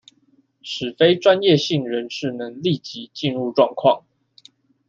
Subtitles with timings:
[0.63, 4.01] 使非專業性人士能立即進入狀況